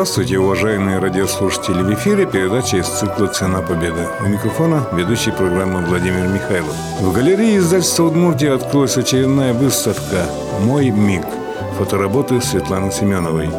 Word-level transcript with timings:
Здравствуйте, 0.00 0.38
уважаемые 0.38 0.98
радиослушатели! 0.98 1.82
В 1.82 1.92
эфире 1.92 2.24
передача 2.24 2.78
из 2.78 2.86
цикла 2.86 3.26
«Цена 3.26 3.60
победы». 3.60 4.08
У 4.22 4.28
микрофона 4.28 4.88
ведущий 4.94 5.30
программы 5.30 5.84
Владимир 5.84 6.26
Михайлов. 6.26 6.74
В 7.02 7.12
галерее 7.12 7.58
издательства 7.58 8.04
«Удмуртия» 8.04 8.54
открылась 8.54 8.96
очередная 8.96 9.52
выставка 9.52 10.24
«Мой 10.62 10.88
миг» 10.88 11.26
фотоработы 11.76 12.40
Светланы 12.40 12.90
Семеновой. 12.90 13.50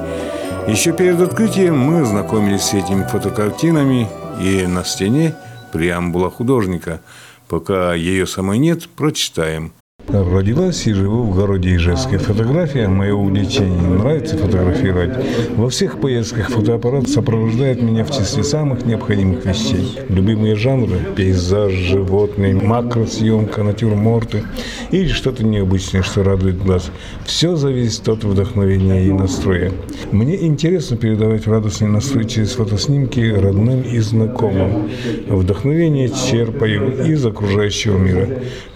Еще 0.67 0.93
перед 0.93 1.21
открытием 1.21 1.77
мы 1.77 2.03
знакомились 2.05 2.63
с 2.63 2.73
этими 2.73 3.03
фотокартинами, 3.03 4.09
и 4.41 4.65
на 4.65 4.83
стене 4.83 5.35
преамбула 5.71 6.31
художника. 6.31 7.01
Пока 7.49 7.93
ее 7.93 8.25
самой 8.25 8.57
нет, 8.57 8.89
прочитаем– 8.89 9.73
Родилась 10.07 10.87
и 10.87 10.93
живу 10.93 11.23
в 11.23 11.35
городе 11.35 11.75
Ижевске. 11.75 12.17
Фотография– 12.17 12.87
мое 12.89 13.13
увлечение. 13.13 13.81
Нравится 13.81 14.37
фотографировать. 14.37 15.11
Во 15.55 15.69
всех 15.69 15.99
поездках 15.99 16.49
фотоаппарат 16.49 17.07
сопровождает 17.07 17.81
меня 17.81 18.03
в 18.03 18.11
числе 18.11 18.43
самых 18.43 18.85
необходимых 18.85 19.45
вещей. 19.45 19.99
Любимые 20.09 20.55
жанры– 20.55 20.99
пейзаж, 21.15 21.71
животные, 21.71 22.55
макросъемка, 22.55 23.63
натюрморты 23.63 24.43
или 24.91 25.07
что-то 25.07 25.45
необычное, 25.45 26.01
что 26.01 26.23
радует 26.23 26.57
глаз. 26.61 26.91
Все 27.25 27.55
зависит 27.55 28.09
от 28.09 28.23
вдохновения 28.23 29.05
и 29.05 29.11
настроя. 29.11 29.71
Мне 30.11 30.45
интересно 30.45 30.97
передавать 30.97 31.47
радостный 31.47 31.87
настрой 31.87 32.25
через 32.25 32.51
фотоснимки 32.51 33.19
родным 33.19 33.81
и 33.81 33.99
знакомым. 33.99 34.89
Вдохновение 35.27 36.09
черпаю 36.09 37.05
из 37.05 37.25
окружающего 37.25 37.97
мира. 37.97 38.27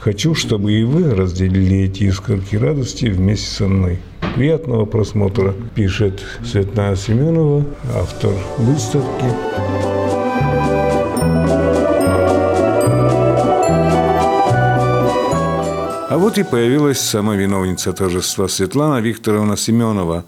Хочу, 0.05 0.36
чтобы 0.36 0.72
и 0.72 0.84
вы 0.84 1.16
разделили 1.16 1.77
эти 1.77 2.04
искорки 2.04 2.55
радости 2.58 3.05
вместе 3.05 3.48
со 3.48 3.68
мной. 3.68 3.98
Приятного 4.36 4.86
просмотра, 4.86 5.56
пишет 5.73 6.22
Светлана 6.45 6.95
Семенова, 6.95 7.66
автор 7.95 8.31
выставки. 8.59 9.26
А 16.08 16.17
вот 16.20 16.38
и 16.38 16.44
появилась 16.44 17.00
сама 17.00 17.36
виновница 17.36 17.92
торжества 17.92 18.48
Светлана 18.48 19.02
Викторовна 19.02 19.58
Семенова, 19.58 20.26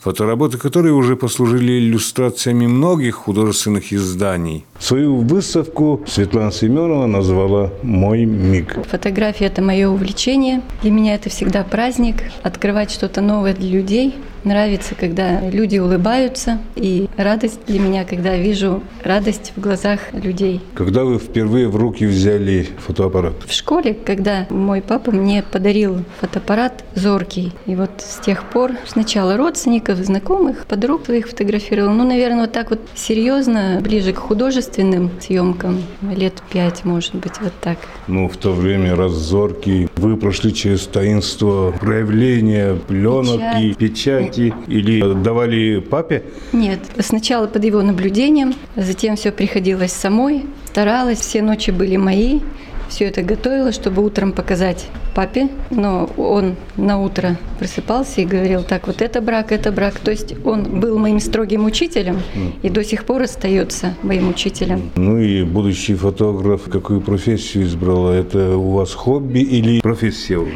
фотоработы 0.00 0.56
которой 0.56 0.92
уже 0.92 1.16
послужили 1.16 1.72
иллюстрациями 1.72 2.66
многих 2.66 3.16
художественных 3.16 3.92
изданий. 3.92 4.64
Свою 4.78 5.16
выставку 5.16 6.02
Светлана 6.06 6.52
Семенова 6.52 7.06
назвала 7.06 7.70
«Мой 7.82 8.24
миг». 8.24 8.78
Фотография– 8.86 9.44
это 9.46 9.60
мое 9.60 9.88
увлечение. 9.88 10.62
Для 10.82 10.92
меня 10.92 11.14
это 11.14 11.30
всегда 11.30 11.64
праздник. 11.64 12.22
Открывать 12.42 12.92
что-то 12.92 13.20
новое 13.20 13.54
для 13.54 13.68
людей– 13.68 14.14
Нравится, 14.44 14.94
когда 14.94 15.40
люди 15.50 15.78
улыбаются, 15.78 16.58
и 16.76 17.08
радость 17.16 17.60
для 17.66 17.80
меня, 17.80 18.04
когда 18.04 18.36
вижу 18.36 18.82
радость 19.02 19.52
в 19.56 19.60
глазах 19.60 20.00
людей. 20.12 20.60
Когда 20.74 21.04
вы 21.04 21.18
впервые 21.18 21.68
в 21.68 21.76
руки 21.76 22.06
взяли 22.06 22.68
фотоаппарат? 22.78 23.34
В 23.46 23.52
школе, 23.52 23.94
когда 23.94 24.46
мой 24.50 24.80
папа 24.80 25.10
мне 25.10 25.42
подарил 25.42 25.98
фотоаппарат 26.20 26.84
зоркий. 26.94 27.52
И 27.66 27.74
вот 27.74 27.90
с 27.98 28.20
тех 28.20 28.44
пор 28.44 28.72
сначала 28.86 29.36
родственников, 29.36 29.98
знакомых, 29.98 30.66
подруг 30.66 31.06
своих 31.06 31.28
фотографировал. 31.28 31.92
Ну, 31.92 32.06
наверное, 32.06 32.42
вот 32.42 32.52
так 32.52 32.70
вот 32.70 32.80
серьезно, 32.94 33.80
ближе 33.82 34.12
к 34.12 34.18
художественным 34.68 35.10
съемкам. 35.20 35.82
Лет 36.14 36.42
пять, 36.50 36.84
может 36.84 37.14
быть, 37.14 37.40
вот 37.40 37.52
так. 37.60 37.78
Ну, 38.06 38.28
в 38.28 38.36
то 38.36 38.52
время, 38.52 38.94
раз 38.96 39.12
зоркий, 39.12 39.88
вы 39.96 40.16
прошли 40.16 40.52
через 40.54 40.86
таинство 40.86 41.72
проявления 41.72 42.74
пленок 42.74 43.38
Печать. 43.38 43.62
и 43.62 43.74
печати 43.74 44.54
или 44.66 45.22
давали 45.22 45.80
папе? 45.80 46.22
Нет, 46.52 46.80
сначала 47.00 47.46
под 47.46 47.64
его 47.64 47.82
наблюдением, 47.82 48.54
затем 48.76 49.16
все 49.16 49.32
приходилось 49.32 49.92
самой, 49.92 50.46
старалась, 50.66 51.18
все 51.18 51.42
ночи 51.42 51.70
были 51.70 51.96
мои, 51.96 52.40
все 52.88 53.06
это 53.06 53.22
готовила, 53.22 53.72
чтобы 53.72 54.04
утром 54.04 54.32
показать 54.32 54.88
папе, 55.14 55.48
но 55.70 56.08
он 56.16 56.56
на 56.76 57.00
утро 57.00 57.36
просыпался 57.58 58.20
и 58.20 58.24
говорил, 58.24 58.62
так, 58.62 58.86
вот 58.86 59.02
это 59.02 59.20
брак, 59.20 59.52
это 59.52 59.72
брак. 59.72 59.98
То 59.98 60.10
есть 60.10 60.34
он 60.44 60.80
был 60.80 60.98
моим 60.98 61.20
строгим 61.20 61.64
учителем 61.64 62.20
и 62.62 62.68
до 62.68 62.84
сих 62.84 63.04
пор 63.04 63.22
остается 63.22 63.94
моим 64.02 64.28
учителем. 64.28 64.90
Ну 64.96 65.18
и 65.18 65.42
будущий 65.42 65.94
фотограф, 65.94 66.62
какую 66.70 67.00
профессию 67.00 67.64
избрала? 67.64 68.12
Это 68.12 68.56
у 68.56 68.72
вас 68.72 68.94
хобби 68.94 69.40
или 69.40 69.80
профессия 69.80 70.36
уже? 70.36 70.52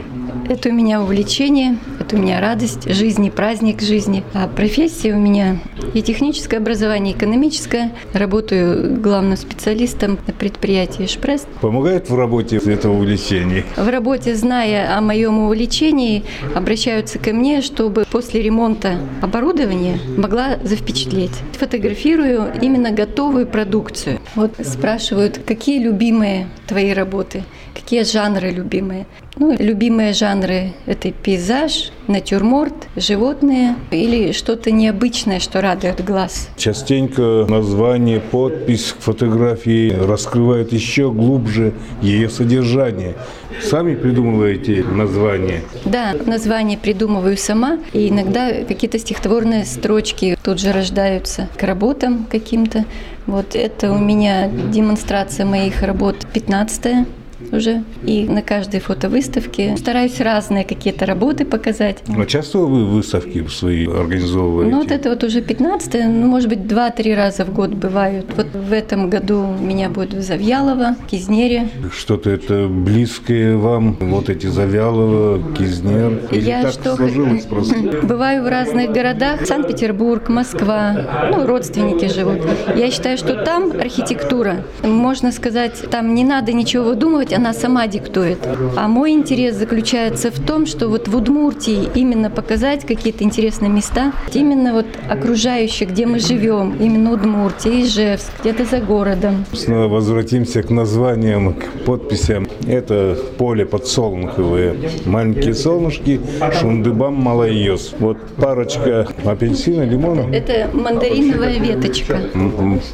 Это 0.48 0.68
у 0.70 0.72
меня 0.72 1.02
увлечение, 1.02 1.78
у 2.12 2.16
меня 2.18 2.40
радость 2.40 2.92
жизни, 2.92 3.30
праздник 3.30 3.80
жизни. 3.80 4.22
А 4.34 4.48
профессия 4.48 5.14
у 5.14 5.18
меня 5.18 5.58
и 5.94 6.02
техническое 6.02 6.58
образование, 6.58 7.14
и 7.14 7.16
экономическое. 7.16 7.92
Работаю 8.12 9.00
главным 9.00 9.36
специалистом 9.36 10.18
на 10.26 10.32
предприятии 10.32 11.06
«Шпресс». 11.06 11.46
Помогает 11.60 12.10
в 12.10 12.16
работе 12.16 12.60
это 12.64 12.90
увлечение? 12.90 13.64
В 13.76 13.88
работе, 13.88 14.34
зная 14.34 14.96
о 14.96 15.00
моем 15.00 15.38
увлечении, 15.38 16.24
обращаются 16.54 17.18
ко 17.18 17.32
мне, 17.32 17.62
чтобы 17.62 18.04
после 18.10 18.42
ремонта 18.42 18.98
оборудования 19.20 19.98
могла 20.16 20.58
завпечатлеть. 20.62 21.32
Фотографирую 21.58 22.52
именно 22.60 22.90
готовую 22.90 23.46
продукцию. 23.46 24.20
Вот 24.34 24.54
спрашивают, 24.64 25.40
какие 25.46 25.82
любимые 25.82 26.48
твои 26.66 26.92
работы, 26.92 27.44
какие 27.74 28.02
жанры 28.04 28.50
любимые. 28.50 29.06
Ну, 29.36 29.56
любимые 29.58 30.12
жанры– 30.12 30.74
это 30.86 31.10
пейзаж, 31.10 31.90
натюрморт, 32.06 32.74
животные 32.96 33.76
или 33.90 34.32
что-то 34.32 34.70
необычное, 34.70 35.40
что 35.40 35.60
радует 35.62 36.04
глаз. 36.04 36.48
Частенько 36.56 37.46
название, 37.48 38.20
подпись 38.20 38.94
фотографии 38.98 39.90
раскрывает 39.90 40.72
еще 40.72 41.10
глубже 41.10 41.72
ее 42.02 42.28
содержание. 42.28 43.14
Сами 43.62 43.94
придумываете 43.94 44.84
название? 44.84 45.62
Да, 45.84 46.14
название 46.26 46.76
придумываю 46.76 47.36
сама. 47.36 47.78
И 47.92 48.08
иногда 48.08 48.52
какие-то 48.64 48.98
стихотворные 48.98 49.64
строчки 49.64 50.36
тут 50.42 50.60
же 50.60 50.72
рождаются 50.72 51.48
к 51.56 51.62
работам 51.62 52.26
каким-то. 52.30 52.84
Вот 53.26 53.54
это 53.54 53.92
у 53.92 53.98
меня 53.98 54.48
демонстрация 54.48 55.46
моих 55.46 55.82
работ 55.82 56.26
15 56.32 57.06
уже. 57.50 57.84
И 58.04 58.24
на 58.28 58.42
каждой 58.42 58.80
фотовыставке 58.80 59.76
стараюсь 59.76 60.20
разные 60.20 60.64
какие-то 60.64 61.06
работы 61.06 61.44
показать. 61.44 62.02
А 62.08 62.26
часто 62.26 62.58
вы 62.58 62.84
выставки 62.84 63.46
свои 63.48 63.86
организовываете? 63.86 64.70
Ну, 64.70 64.82
вот 64.82 64.90
это 64.90 65.10
вот 65.10 65.24
уже 65.24 65.40
15 65.40 65.94
ну, 66.06 66.26
может 66.26 66.48
быть, 66.48 66.60
2-3 66.60 67.14
раза 67.14 67.44
в 67.44 67.52
год 67.52 67.70
бывают. 67.70 68.26
Вот 68.36 68.46
в 68.52 68.72
этом 68.72 69.10
году 69.10 69.46
у 69.58 69.62
меня 69.62 69.88
будет 69.88 70.14
в 70.14 70.22
Завьялово, 70.22 70.96
Кизнере. 71.10 71.68
Что-то 71.92 72.30
это 72.30 72.68
близкое 72.68 73.56
вам, 73.56 73.96
вот 74.00 74.28
эти 74.28 74.46
Завьялово, 74.46 75.40
Кизнер? 75.54 76.20
Или 76.30 76.48
Я 76.48 76.62
так 76.62 76.72
что... 76.72 76.96
сложилось 76.96 77.44
просто? 77.44 77.74
Бываю 78.02 78.42
в 78.44 78.48
разных 78.48 78.92
городах. 78.92 79.46
Санкт-Петербург, 79.46 80.28
Москва, 80.28 81.28
ну, 81.30 81.46
родственники 81.46 82.06
живут. 82.06 82.40
Я 82.76 82.90
считаю, 82.90 83.16
что 83.16 83.34
там 83.44 83.72
архитектура. 83.72 84.64
Можно 84.82 85.32
сказать, 85.32 85.82
там 85.90 86.14
не 86.14 86.24
надо 86.24 86.52
ничего 86.52 86.84
выдумывать, 86.84 87.31
она 87.32 87.52
сама 87.52 87.86
диктует. 87.86 88.38
А 88.76 88.88
мой 88.88 89.12
интерес 89.12 89.56
заключается 89.56 90.30
в 90.30 90.38
том, 90.38 90.66
что 90.66 90.88
вот 90.88 91.08
в 91.08 91.16
Удмуртии 91.16 91.88
именно 91.94 92.30
показать 92.30 92.86
какие-то 92.86 93.24
интересные 93.24 93.70
места, 93.70 94.12
именно 94.32 94.72
вот 94.72 94.86
окружающие, 95.08 95.88
где 95.88 96.06
мы 96.06 96.18
живем, 96.18 96.76
именно 96.80 97.12
Удмуртия, 97.12 97.82
Ижевск, 97.82 98.30
где-то 98.40 98.64
за 98.64 98.80
городом. 98.80 99.44
Снова 99.52 99.88
возвратимся 99.88 100.62
к 100.62 100.70
названиям, 100.70 101.54
к 101.54 101.84
подписям. 101.84 102.46
Это 102.66 103.16
поле 103.38 103.66
подсолнуховое. 103.66 104.76
Маленькие 105.04 105.54
солнышки, 105.54 106.20
шундыбам 106.60 107.14
малайос. 107.14 107.94
Вот 107.98 108.18
парочка 108.36 109.08
апельсина, 109.24 109.82
лимона. 109.82 110.32
Это 110.34 110.70
мандариновая 110.72 111.58
веточка. 111.58 112.18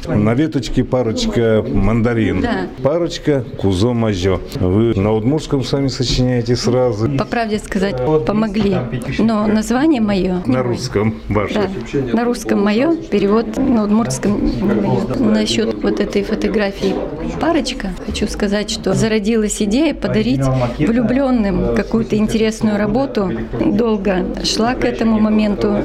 На 0.07 0.33
веточке 0.33 0.83
парочка 0.83 1.63
мандарин. 1.67 2.41
Да. 2.41 2.67
Парочка 2.81 3.43
кузо 3.57 3.93
мажо. 3.93 4.39
Вы 4.55 4.93
на 4.99 5.13
удмурском 5.13 5.63
сами 5.63 5.87
сочиняете 5.87 6.55
сразу? 6.55 7.09
По 7.17 7.25
правде 7.25 7.59
сказать, 7.59 7.97
помогли. 8.25 8.77
Но 9.19 9.47
название 9.47 10.01
мое... 10.01 10.41
На 10.45 10.63
русском 10.63 11.15
ваше? 11.27 11.69
Да, 11.93 11.99
на 12.13 12.25
русском 12.25 12.63
мое, 12.63 12.95
перевод 12.95 13.57
на 13.57 13.83
удмуртском. 13.83 14.51
Насчет 15.19 15.81
вот 15.83 15.99
этой 15.99 16.23
фотографии 16.23 16.95
парочка. 17.39 17.91
Хочу 18.05 18.27
сказать, 18.27 18.69
что 18.69 18.93
зародилась 18.93 19.58
идея 19.61 19.93
подарить 19.93 20.41
влюбленным 20.77 21.75
какую-то 21.75 22.15
интересную 22.15 22.77
работу. 22.77 23.31
Долго 23.59 24.25
шла 24.43 24.73
к 24.73 24.85
этому 24.85 25.19
моменту, 25.19 25.77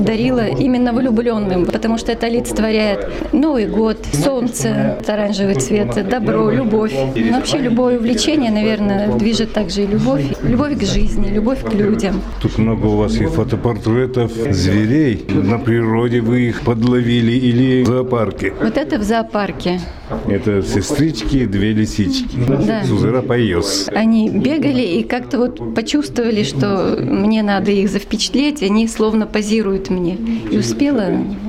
дарила 0.00 0.46
именно 0.46 0.92
влюбленным, 0.92 1.66
потому 1.66 1.98
что 1.98 2.12
это 2.12 2.26
олицетворяет 2.26 3.10
Новый 3.32 3.66
год, 3.66 3.98
солнце, 4.12 4.98
оранжевый 5.06 5.54
цвет, 5.54 6.08
добро, 6.08 6.50
любовь. 6.50 6.94
Ну, 7.14 7.32
вообще 7.36 7.58
любое 7.58 7.98
увлечение, 7.98 8.50
наверное, 8.50 9.12
движет 9.16 9.52
также 9.52 9.84
и 9.84 9.86
любовь. 9.86 10.24
Любовь 10.42 10.78
к 10.78 10.82
жизни, 10.82 11.28
любовь 11.28 11.62
к 11.64 11.72
людям. 11.72 12.20
Тут 12.40 12.58
много 12.58 12.86
у 12.86 12.96
вас 12.96 13.14
и 13.16 13.26
фотопортретов 13.26 14.32
зверей. 14.32 15.24
На 15.28 15.58
природе 15.58 16.20
вы 16.20 16.48
их 16.48 16.62
подловили 16.62 17.32
или 17.32 17.84
в 17.84 17.86
зоопарке? 17.86 18.52
Вот 18.60 18.76
это 18.76 18.98
в 18.98 19.02
зоопарке. 19.02 19.80
Это 20.28 20.62
сестрички, 20.62 21.46
две 21.46 21.72
лисички. 21.72 22.36
Да. 22.66 22.84
Сузера 22.84 23.22
поес. 23.22 23.88
Они 23.94 24.28
бегали 24.28 24.82
и 24.82 25.02
как-то 25.02 25.38
вот 25.38 25.74
почувствовали, 25.74 26.42
что 26.42 26.96
мне 27.00 27.42
надо 27.42 27.70
их 27.70 27.90
завпечатлеть, 27.90 28.62
они 28.62 28.88
словно 28.88 29.26
позируют 29.26 29.90
мне. 29.90 30.16
И 30.50 30.58
успела 30.58 31.04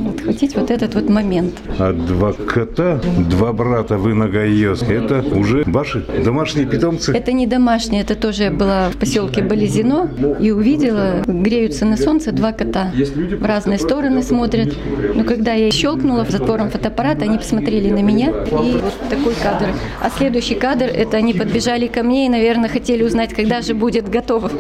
отхватить 0.10 0.56
вот 0.56 0.72
этот 0.72 0.96
вот 0.96 1.10
момент. 1.10 1.54
А 1.80 1.94
два 1.94 2.34
кота, 2.34 3.02
два 3.30 3.54
брата 3.54 3.98
вы 3.98 4.14
на 4.14 4.28
Гайос, 4.28 4.82
это 4.84 5.24
уже 5.36 5.64
ваши 5.66 6.06
домашние 6.24 6.66
питомцы? 6.66 7.14
Это 7.16 7.32
не 7.32 7.48
домашние, 7.48 8.02
это 8.02 8.16
тоже 8.16 8.44
я 8.44 8.52
была 8.52 8.90
в 8.90 8.98
поселке 8.98 9.42
Болезино 9.42 10.10
и 10.40 10.52
увидела, 10.52 11.24
греются 11.26 11.86
на 11.86 11.98
солнце 11.98 12.32
два 12.32 12.52
кота. 12.52 12.92
В 12.94 13.46
разные 13.46 13.80
стороны 13.80 14.24
смотрят. 14.24 14.74
Но 15.16 15.24
когда 15.24 15.54
я 15.54 15.72
щелкнула 15.72 16.26
затвором 16.30 16.70
фотоаппарата, 16.70 17.26
они 17.26 17.38
посмотрели 17.38 17.90
на 17.90 18.02
меня, 18.02 18.34
и 18.62 18.72
вот 18.74 18.94
такой 19.10 19.34
кадр. 19.42 19.68
А 20.02 20.10
следующий 20.10 20.56
кадр, 20.56 20.86
это 20.86 21.18
они 21.18 21.34
подбежали 21.34 21.88
ко 21.88 22.04
мне 22.04 22.26
и, 22.26 22.30
наверное, 22.30 22.70
хотели 22.70 23.04
узнать, 23.04 23.34
когда 23.34 23.62
же 23.62 23.74
будет 23.74 24.10
готово 24.10 24.52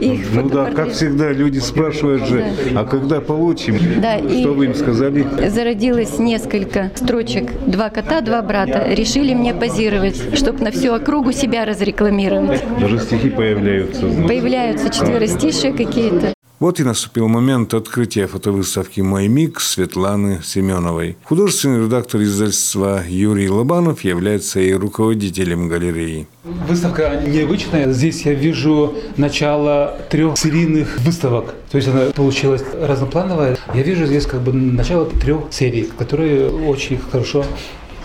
их 0.00 0.26
Ну 0.34 0.48
да, 0.48 0.66
как 0.70 0.92
всегда, 0.92 1.32
люди 1.32 1.58
спрашивают 1.58 2.26
же, 2.26 2.44
а 2.74 2.84
когда 2.84 3.20
получим? 3.20 3.78
Да, 4.00 4.16
и- 4.16 4.40
Что 4.40 4.52
вы 4.52 4.66
им 4.66 4.74
сказали? 4.74 5.26
Зародилось 5.48 6.18
несколько 6.18 6.90
строчек. 6.94 7.50
Два 7.66 7.90
кота, 7.90 8.20
два 8.20 8.42
брата. 8.42 8.86
Решили 8.88 9.34
мне 9.34 9.54
позировать, 9.54 10.36
чтобы 10.36 10.62
на 10.62 10.70
всю 10.70 10.92
округу 10.92 11.32
себя 11.32 11.64
разрекламировать. 11.64 12.62
Даже 12.80 12.98
стихи 13.00 13.30
появляются. 13.30 14.02
Появляются 14.26 14.90
четверостишие 14.90 15.72
какие-то. 15.72 16.35
Вот 16.58 16.80
и 16.80 16.84
наступил 16.84 17.28
момент 17.28 17.74
открытия 17.74 18.26
фотовыставки 18.26 19.02
«Мой 19.02 19.28
миг» 19.28 19.60
Светланы 19.60 20.40
Семеновой. 20.42 21.18
Художественный 21.24 21.84
редактор 21.84 22.22
издательства 22.22 23.02
Юрий 23.06 23.50
Лобанов 23.50 24.04
является 24.04 24.60
и 24.60 24.72
руководителем 24.72 25.68
галереи. 25.68 26.26
Выставка 26.66 27.22
необычная. 27.26 27.92
Здесь 27.92 28.22
я 28.22 28.32
вижу 28.32 28.94
начало 29.18 29.98
трех 30.08 30.38
серийных 30.38 30.98
выставок. 31.00 31.54
То 31.70 31.76
есть 31.76 31.88
она 31.88 32.06
получилась 32.12 32.64
разноплановая. 32.72 33.58
Я 33.74 33.82
вижу 33.82 34.06
здесь 34.06 34.24
как 34.24 34.40
бы 34.40 34.54
начало 34.54 35.04
трех 35.04 35.52
серий, 35.52 35.90
которые 35.98 36.48
очень 36.48 36.98
хорошо 36.98 37.44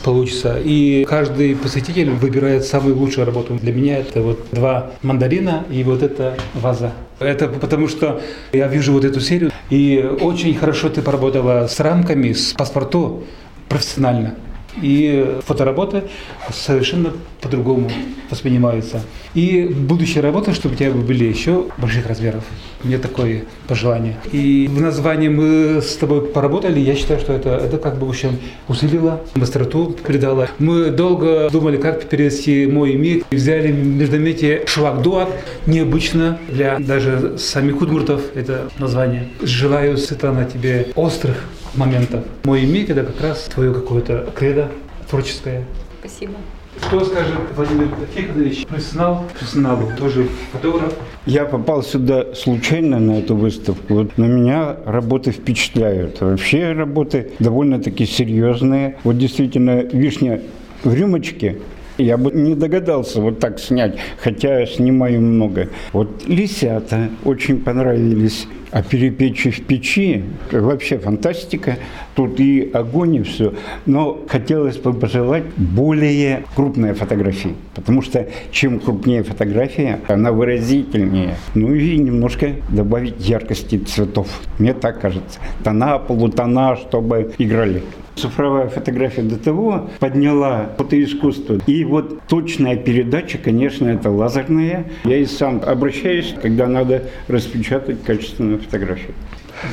получится. 0.01 0.59
И 0.63 1.05
каждый 1.07 1.55
посетитель 1.55 2.11
выбирает 2.11 2.65
самую 2.65 2.97
лучшую 2.97 3.25
работу. 3.25 3.55
Для 3.55 3.73
меня 3.73 3.99
это 3.99 4.21
вот 4.21 4.39
два 4.51 4.91
мандарина 5.01 5.65
и 5.71 5.83
вот 5.83 6.03
эта 6.03 6.37
ваза. 6.53 6.93
Это 7.19 7.47
потому 7.47 7.87
что 7.87 8.21
я 8.51 8.67
вижу 8.67 8.93
вот 8.93 9.05
эту 9.05 9.19
серию, 9.19 9.51
и 9.69 10.03
очень 10.21 10.55
хорошо 10.55 10.89
ты 10.89 11.01
поработала 11.01 11.67
с 11.67 11.79
рамками, 11.79 12.33
с 12.33 12.53
паспорту 12.53 13.23
профессионально. 13.69 14.35
И 14.81 15.37
фоторабота 15.45 16.03
совершенно 16.51 17.13
по-другому 17.41 17.89
воспринимается. 18.29 19.01
И 19.33 19.65
будущая 19.65 20.21
работа, 20.21 20.53
чтобы 20.53 20.75
у 20.75 20.77
тебя 20.77 20.91
были 20.91 21.25
еще 21.25 21.65
больших 21.77 22.07
размеров. 22.07 22.43
У 22.83 22.87
меня 22.87 22.97
такое 22.97 23.43
пожелание. 23.67 24.17
И 24.31 24.67
в 24.69 24.79
названии 24.81 25.29
мы 25.29 25.81
с 25.81 25.95
тобой 25.95 26.21
поработали. 26.21 26.79
Я 26.79 26.95
считаю, 26.95 27.19
что 27.19 27.33
это, 27.33 27.49
это 27.49 27.77
как 27.77 27.97
бы 27.97 28.07
в 28.07 28.09
общем 28.09 28.37
усилило, 28.67 29.21
быстроту 29.35 29.95
придало. 30.03 30.47
Мы 30.59 30.89
долго 30.89 31.49
думали, 31.51 31.77
как 31.77 32.05
перевести 32.05 32.65
мой 32.67 32.95
миг. 32.95 33.25
Взяли 33.31 33.71
междометие 33.71 34.63
швак-дуак. 34.65 35.29
Необычно 35.65 36.39
для 36.49 36.79
даже 36.79 37.37
самих 37.37 37.81
удмуртов 37.81 38.21
это 38.35 38.69
название. 38.79 39.27
Желаю, 39.41 39.97
Светлана, 39.97 40.45
тебе 40.45 40.87
острых 40.95 41.37
моментов. 41.75 42.23
Мой 42.43 42.65
миг 42.65 42.89
это 42.89 43.03
как 43.03 43.21
раз 43.21 43.43
твое 43.43 43.73
какое-то 43.73 44.31
кредо 44.35 44.71
творческое. 45.09 45.65
Спасибо. 45.99 46.33
Что 46.77 47.03
скажет 47.03 47.35
Владимир 47.55 47.89
Тихонович, 48.15 48.65
профессионал, 48.65 49.25
профессионал, 49.37 49.79
тоже 49.97 50.27
фотограф. 50.53 50.93
Я 51.25 51.45
попал 51.45 51.83
сюда 51.83 52.33
случайно 52.33 52.99
на 52.99 53.19
эту 53.19 53.35
выставку. 53.35 53.93
Вот 53.93 54.17
на 54.17 54.25
меня 54.25 54.77
работы 54.85 55.31
впечатляют. 55.31 56.21
Вообще 56.21 56.71
работы 56.71 57.31
довольно-таки 57.39 58.05
серьезные. 58.05 58.97
Вот 59.03 59.17
действительно 59.17 59.81
вишня 59.81 60.41
в 60.83 60.93
рюмочке. 60.93 61.59
Я 61.97 62.17
бы 62.17 62.31
не 62.31 62.55
догадался 62.55 63.21
вот 63.21 63.39
так 63.39 63.59
снять, 63.59 63.97
хотя 64.17 64.65
снимаю 64.65 65.21
много. 65.21 65.69
Вот 65.93 66.27
лисята 66.27 67.09
очень 67.23 67.59
понравились. 67.59 68.47
А 68.71 68.83
перепечи 68.83 69.51
в 69.51 69.65
печи– 69.65 70.23
вообще 70.51 70.97
фантастика. 70.97 71.77
Тут 72.15 72.39
и 72.39 72.71
огонь, 72.73 73.15
и 73.15 73.21
все. 73.21 73.53
Но 73.85 74.21
хотелось 74.29 74.77
бы 74.77 74.93
пожелать 74.93 75.43
более 75.57 76.45
крупные 76.55 76.93
фотографии. 76.93 77.55
Потому 77.75 78.01
что 78.01 78.29
чем 78.51 78.79
крупнее 78.79 79.23
фотография, 79.23 79.99
она 80.07 80.31
выразительнее. 80.31 81.35
Ну 81.53 81.73
и 81.73 81.97
немножко 81.97 82.51
добавить 82.69 83.27
яркости 83.27 83.77
цветов. 83.77 84.29
Мне 84.57 84.73
так 84.73 85.01
кажется. 85.01 85.39
Тона, 85.65 85.99
полутона, 85.99 86.77
чтобы 86.77 87.33
играли. 87.37 87.83
Цифровая 88.15 88.67
фотография 88.67 89.23
до 89.23 89.37
того 89.37 89.89
подняла 89.99 90.69
фотоискусство. 90.77 91.59
И 91.65 91.83
вот 91.85 92.21
точная 92.27 92.75
передача, 92.75 93.37
конечно, 93.37 93.87
это 93.87 94.09
лазерная. 94.09 94.85
Я 95.05 95.17
и 95.17 95.25
сам 95.25 95.61
обращаюсь, 95.65 96.35
когда 96.41 96.67
надо 96.67 97.03
распечатать 97.27 98.03
качественную 98.03 98.59
фотографию. 98.59 99.13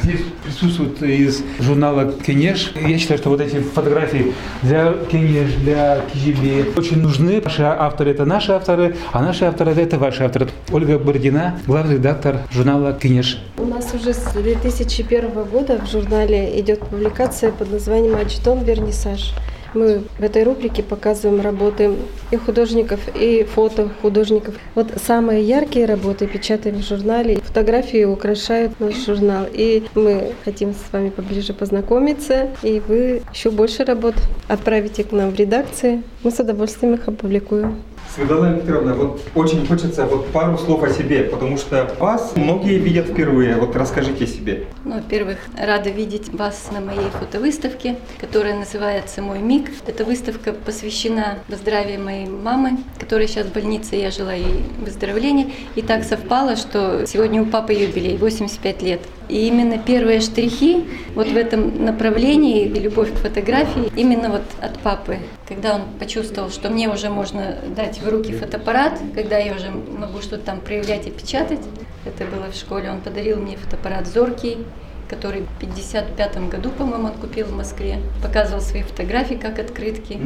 Здесь 0.02 0.20
присутствует 0.44 1.02
из 1.02 1.42
журнала 1.60 2.12
«Кенеш». 2.12 2.72
Я 2.74 2.98
считаю, 2.98 3.18
что 3.18 3.30
вот 3.30 3.40
эти 3.40 3.56
фотографии 3.60 4.34
для 4.62 4.92
«Кенеш», 5.10 5.52
для 5.54 6.00
«Кижиби» 6.12 6.66
очень 6.76 7.00
нужны. 7.00 7.40
Наши 7.42 7.62
авторы– 7.62 8.10
это 8.12 8.24
наши 8.24 8.52
авторы, 8.52 8.96
а 9.12 9.22
наши 9.22 9.44
авторы– 9.44 9.72
это 9.76 9.98
ваши 9.98 10.24
авторы. 10.24 10.48
Ольга 10.70 10.98
Бородина, 10.98 11.58
главный 11.66 11.94
редактор 11.94 12.40
журнала 12.50 12.92
«Кенеш». 12.92 13.42
У 13.56 13.64
нас 13.64 13.94
уже 13.94 14.12
с 14.12 14.32
2001 14.32 15.30
года 15.44 15.80
в 15.84 15.90
журнале 15.90 16.60
идет 16.60 16.80
публикация 16.80 17.50
под 17.50 17.72
названием 17.72 18.16
«Ачтон 18.16 18.64
Вернисаж». 18.64 19.34
Мы 19.74 20.02
в 20.18 20.22
этой 20.22 20.44
рубрике 20.44 20.82
показываем 20.82 21.40
работы 21.40 21.94
и 22.30 22.36
художников, 22.36 23.00
и 23.14 23.44
фото 23.44 23.90
художников. 24.00 24.54
Вот 24.74 24.92
самые 25.04 25.42
яркие 25.42 25.86
работы 25.86 26.26
печатаем 26.26 26.76
в 26.76 26.86
журнале. 26.86 27.36
Фотографии 27.36 28.04
украшают 28.04 28.78
наш 28.80 28.94
журнал. 29.04 29.46
И 29.52 29.84
мы 29.94 30.32
хотим 30.44 30.72
с 30.72 30.92
вами 30.92 31.10
поближе 31.10 31.52
познакомиться. 31.52 32.48
И 32.62 32.80
вы 32.86 33.22
еще 33.32 33.50
больше 33.50 33.84
работ 33.84 34.14
отправите 34.48 35.04
к 35.04 35.12
нам 35.12 35.30
в 35.30 35.34
редакции. 35.34 36.02
Мы 36.22 36.30
с 36.30 36.38
удовольствием 36.38 36.94
их 36.94 37.08
опубликуем. 37.08 37.82
Светлана 38.14 38.56
Викторовна, 38.56 38.94
вот 38.94 39.22
очень 39.34 39.66
хочется 39.66 40.06
вот 40.06 40.28
пару 40.32 40.58
слов 40.58 40.82
о 40.82 40.90
себе, 40.90 41.24
потому 41.24 41.56
что 41.56 41.94
вас 41.98 42.32
многие 42.36 42.78
видят 42.78 43.06
впервые. 43.06 43.56
Вот 43.56 43.76
расскажите 43.76 44.26
себе. 44.26 44.66
Ну, 44.84 44.94
во-первых, 44.96 45.38
рада 45.56 45.90
видеть 45.90 46.32
вас 46.32 46.68
на 46.72 46.80
моей 46.80 47.10
фотовыставке, 47.10 47.96
которая 48.20 48.54
называется 48.54 49.22
«Мой 49.22 49.40
миг». 49.40 49.70
Эта 49.86 50.04
выставка 50.04 50.52
посвящена 50.52 51.38
здравию 51.48 52.02
моей 52.02 52.26
мамы, 52.26 52.78
которая 52.98 53.26
сейчас 53.26 53.46
в 53.46 53.52
больнице, 53.52 53.96
я 53.96 54.10
желаю 54.10 54.40
ей 54.40 54.64
выздоровления. 54.78 55.50
И 55.74 55.82
так 55.82 56.04
совпало, 56.04 56.56
что 56.56 57.06
сегодня 57.06 57.42
у 57.42 57.46
папы 57.46 57.72
юбилей, 57.72 58.16
85 58.16 58.82
лет. 58.82 59.00
И 59.28 59.46
именно 59.46 59.78
первые 59.78 60.20
штрихи 60.20 60.84
вот 61.14 61.28
в 61.28 61.36
этом 61.36 61.84
направлении, 61.84 62.66
любовь 62.66 63.12
к 63.12 63.16
фотографии, 63.16 63.90
именно 63.94 64.30
вот 64.30 64.42
от 64.60 64.78
папы. 64.80 65.18
Когда 65.46 65.74
он 65.74 65.82
почувствовал, 65.98 66.50
что 66.50 66.70
мне 66.70 66.88
уже 66.88 67.10
можно 67.10 67.58
дать 67.76 68.00
в 68.00 68.08
руки 68.08 68.32
фотоаппарат, 68.32 68.98
когда 69.14 69.38
я 69.38 69.54
уже 69.54 69.70
могу 69.70 70.20
что-то 70.20 70.44
там 70.44 70.60
проявлять 70.60 71.06
и 71.06 71.10
печатать, 71.10 71.60
это 72.04 72.24
было 72.24 72.50
в 72.50 72.54
школе, 72.54 72.90
он 72.90 73.00
подарил 73.00 73.38
мне 73.38 73.56
фотоаппарат 73.56 74.06
«Зоркий», 74.06 74.58
который 75.08 75.42
в 75.42 75.58
55 75.58 76.48
году, 76.48 76.70
по-моему, 76.70 77.08
он 77.08 77.14
купил 77.14 77.46
в 77.46 77.56
Москве. 77.56 77.98
Показывал 78.22 78.60
свои 78.60 78.82
фотографии 78.82 79.34
как 79.34 79.58
открытки. 79.58 80.20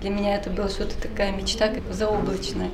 Для 0.00 0.10
меня 0.10 0.36
это 0.36 0.50
было 0.50 0.68
что-то 0.68 0.94
такая 1.00 1.32
мечта, 1.32 1.68
как 1.68 1.82
заоблачная. 1.92 2.70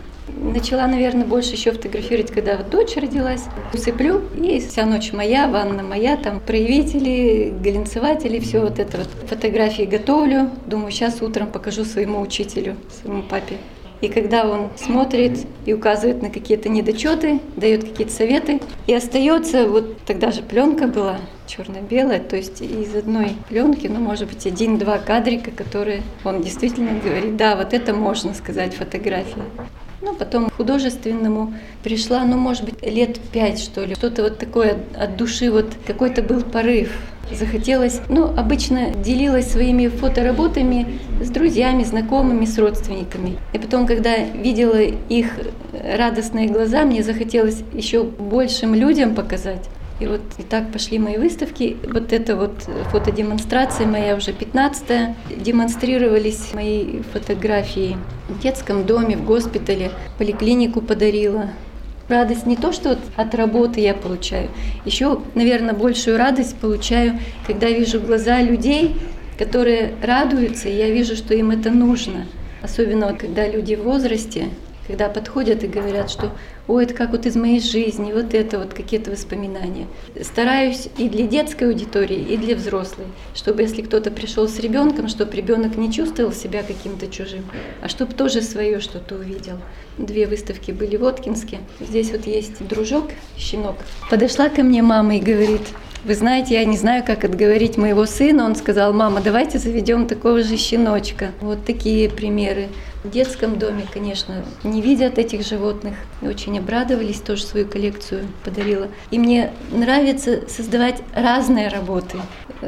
Начала, 0.53 0.87
наверное, 0.87 1.25
больше 1.25 1.53
еще 1.53 1.73
фотографировать, 1.73 2.31
когда 2.31 2.57
вот 2.57 2.71
дочь 2.71 2.97
родилась. 2.97 3.45
Усыплю, 3.73 4.23
и 4.37 4.61
вся 4.61 4.87
ночь 4.87 5.13
моя, 5.13 5.49
ванна 5.49 5.83
моя, 5.83 6.17
там 6.17 6.41
проявители, 6.41 7.55
глинцеватели, 7.61 8.39
все 8.39 8.61
вот 8.61 8.79
это 8.79 8.99
вот. 8.99 9.09
Фотографии 9.29 9.83
готовлю. 9.83 10.51
Думаю, 10.67 10.91
сейчас 10.91 11.23
утром 11.23 11.49
покажу 11.49 11.85
своему 11.85 12.21
учителю, 12.21 12.77
своему 13.01 13.23
папе. 13.23 13.57
И 14.03 14.09
когда 14.09 14.47
он 14.47 14.69
смотрит 14.77 15.47
и 15.65 15.73
указывает 15.73 16.21
на 16.21 16.29
какие-то 16.29 16.69
недочеты, 16.69 17.41
дает 17.57 17.83
какие-то 17.83 18.13
советы, 18.13 18.61
и 18.87 18.95
остается, 18.95 19.67
вот 19.67 19.99
тогда 20.03 20.33
же 20.33 20.43
пленка 20.43 20.87
была 20.87 21.17
черно-белая, 21.47 22.21
то 22.21 22.37
есть 22.37 22.61
из 22.61 22.95
одной 22.95 23.31
пленки, 23.49 23.87
ну, 23.87 24.01
может 24.01 24.29
быть, 24.29 24.47
один-два 24.47 24.99
кадрика, 24.99 25.51
которые 25.51 26.03
он 26.25 26.43
действительно 26.43 27.01
говорит, 27.03 27.37
да, 27.37 27.57
вот 27.57 27.73
это 27.73 27.95
можно 27.95 28.35
сказать 28.35 28.75
фотография. 28.75 29.45
Ну, 30.07 30.15
потом 30.15 30.49
к 30.49 30.53
художественному 30.53 31.53
пришла, 31.83 32.25
ну, 32.25 32.37
может 32.37 32.65
быть, 32.65 32.81
лет 32.81 33.19
пять, 33.33 33.59
что 33.59 33.85
ли. 33.85 33.97
Что-то 33.97 34.23
вот 34.23 34.39
такое 34.39 34.77
от 34.97 35.17
души, 35.17 35.51
вот 35.51 35.67
какой-то 35.85 36.23
был 36.23 36.43
порыв. 36.43 36.93
Захотелось, 37.33 38.01
ну, 38.09 38.27
обычно 38.27 38.91
делилась 38.91 39.51
своими 39.51 39.89
фотоработами 39.89 41.01
с 41.21 41.29
друзьями, 41.29 41.83
знакомыми, 41.83 42.45
с 42.45 42.57
родственниками. 42.57 43.37
И 43.53 43.59
потом, 43.59 43.85
когда 43.85 44.17
видела 44.17 44.81
их 44.81 45.33
радостные 45.99 46.47
глаза, 46.47 46.85
мне 46.85 47.03
захотелось 47.03 47.65
еще 47.73 48.05
большим 48.05 48.77
людям 48.77 49.17
показать. 49.17 49.69
И 49.99 50.07
вот 50.07 50.21
и 50.39 50.43
так 50.43 50.73
пошли 50.73 50.99
мои 50.99 51.17
выставки. 51.17 51.77
Вот 51.91 52.13
это 52.13 52.37
вот 52.37 52.69
фотодемонстрация 52.91 53.87
моя 53.87 54.15
уже 54.15 54.33
15-я. 54.33 55.15
Демонстрировались 55.37 56.53
мои 56.53 57.01
фотографии 57.13 57.97
в 58.29 58.39
детском 58.41 58.85
доме, 58.85 59.17
в 59.17 59.25
госпитале, 59.25 59.91
поликлинику 60.19 60.83
подарила. 60.83 61.51
Радость 62.09 62.47
не 62.47 62.57
то, 62.57 62.73
что 62.73 62.91
вот 62.91 62.99
от 63.17 63.35
работы 63.35 63.81
я 63.81 63.93
получаю, 63.93 64.49
еще, 64.85 65.21
наверное, 65.35 65.75
большую 65.75 66.19
радость 66.19 66.57
получаю, 66.57 67.19
когда 67.49 67.69
вижу 67.69 68.01
глаза 68.01 68.41
людей, 68.43 68.95
которые 69.39 69.95
радуются, 70.03 70.69
и 70.69 70.77
я 70.77 70.89
вижу, 70.91 71.17
что 71.17 71.35
им 71.35 71.51
это 71.51 71.71
нужно. 71.71 72.27
Особенно 72.63 73.13
когда 73.15 73.49
люди 73.49 73.75
в 73.75 73.83
возрасте, 73.83 74.51
когда 74.87 75.09
подходят 75.09 75.65
и 75.65 75.67
говорят, 75.67 76.11
что 76.11 76.33
ой, 76.69 76.85
это 76.85 76.95
как 76.95 77.11
вот 77.11 77.27
из 77.27 77.37
моей 77.37 77.61
жизни, 77.61 78.13
вот 78.13 78.35
это 78.35 78.59
вот 78.59 78.75
какие-то 78.75 79.11
воспоминания. 79.11 79.87
Стараюсь 80.23 80.89
и 80.99 81.09
для 81.09 81.27
детской 81.27 81.65
аудитории, 81.65 82.19
и 82.19 82.37
для 82.37 82.57
взрослой, 82.57 83.07
чтобы 83.35 83.63
если 83.63 83.83
кто-то 83.83 84.11
пришел 84.11 84.49
с 84.49 84.59
ребенком, 84.59 85.09
чтобы 85.09 85.33
ребенок 85.37 85.77
не 85.77 85.93
чувствовал 85.93 86.33
себя 86.33 86.63
каким-то 86.63 87.07
чужим, 87.09 87.45
а 87.83 87.89
чтобы 87.89 88.15
тоже 88.15 88.43
свое 88.43 88.81
что-то 88.81 89.17
увидел. 89.17 89.59
Две 89.99 90.27
выставки 90.27 90.73
были 90.73 90.97
в 90.97 91.01
Воткинске. 91.01 91.59
Здесь 91.81 92.11
вот 92.11 92.27
есть 92.27 92.67
дружок, 92.67 93.11
щенок. 93.39 93.77
Подошла 94.11 94.49
ко 94.49 94.63
мне 94.63 94.83
мама 94.83 95.17
и 95.17 95.21
говорит, 95.21 95.63
вы 96.07 96.15
знаете, 96.15 96.55
я 96.55 96.65
не 96.65 96.77
знаю, 96.77 97.03
как 97.05 97.25
отговорить 97.25 97.77
моего 97.77 98.07
сына. 98.07 98.45
Он 98.45 98.55
сказал, 98.55 98.93
мама, 98.93 99.21
давайте 99.21 99.59
заведем 99.59 100.07
такого 100.07 100.43
же 100.43 100.57
щеночка. 100.57 101.33
Вот 101.41 101.65
такие 101.65 102.09
примеры. 102.09 102.69
В 103.07 103.11
детском 103.11 103.57
доме, 103.57 103.87
конечно, 103.93 104.45
не 104.65 104.83
видят 104.83 105.17
этих 105.17 105.47
животных. 105.47 105.95
Очень 106.23 106.59
обрадовались, 106.59 107.21
тоже 107.21 107.45
свою 107.45 107.65
коллекцию 107.65 108.27
подарила. 108.45 108.89
И 109.13 109.19
мне 109.21 109.53
нравится 109.71 110.49
создавать 110.49 111.01
разные 111.15 111.69
работы. 111.69 112.19